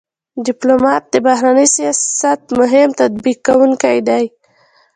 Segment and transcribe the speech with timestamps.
[0.45, 4.23] ډيپلومات د بهرني سیاست مهم تطبیق کوونکی دی.